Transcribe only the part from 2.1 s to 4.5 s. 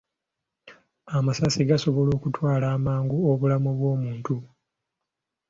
okutwala amangu obulamu bw'omuntu.